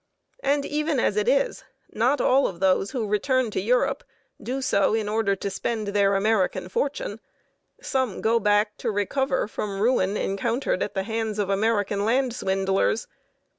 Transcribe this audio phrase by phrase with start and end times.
[0.41, 4.03] And even as it is, not all of those who return to Europe
[4.41, 7.19] do so in order to spend their American fortune.
[7.83, 13.05] Some go back to recover from ruin encountered at the hands of American land swindlers.